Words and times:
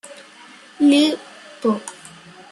Li 0.87 1.01
Po. 1.61 1.75